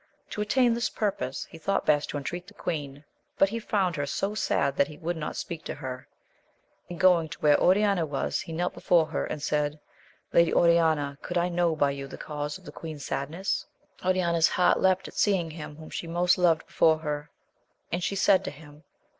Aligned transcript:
To 0.31 0.41
attain 0.41 0.73
this 0.73 0.89
purpose, 0.89 1.45
he 1.51 1.59
thought 1.59 1.85
best 1.85 2.09
to 2.09 2.17
entreat 2.17 2.47
the 2.47 2.55
queen; 2.55 3.03
but 3.37 3.49
her 3.49 3.53
he 3.53 3.59
found 3.59 3.93
so 3.97 4.03
sad 4.03 4.03
AMADIS 4.03 4.17
OF 4.17 4.47
GAUL. 4.47 4.65
31 4.77 4.77
that 4.77 4.87
he 4.87 4.97
would 4.97 5.17
not 5.17 5.35
speak 5.35 5.63
to 5.65 5.75
her; 5.75 6.07
and 6.89 6.99
going 6.99 7.29
to 7.29 7.37
where 7.41 7.59
Oriana 7.61 8.07
was, 8.07 8.39
he 8.39 8.51
knelt 8.51 8.73
before 8.73 9.05
her, 9.05 9.25
and 9.27 9.43
said, 9.43 9.79
Lady 10.33 10.51
Oriana, 10.51 11.19
could 11.21 11.37
I 11.37 11.49
know 11.49 11.75
by 11.75 11.91
you 11.91 12.07
the 12.07 12.17
cause 12.17 12.57
of 12.57 12.65
the 12.65 12.71
queen's 12.71 13.05
sadness? 13.05 13.67
Oriana's 14.03 14.49
heart 14.49 14.81
leaped 14.81 15.07
at 15.07 15.13
seeing 15.13 15.51
him 15.51 15.75
whom 15.75 15.91
she 15.91 16.07
most 16.07 16.35
loved 16.39 16.65
before 16.65 16.97
her, 16.97 17.29
and 17.91 18.03
she 18.03 18.15
said 18.15 18.43
to 18.45 18.49
him. 18.49 18.83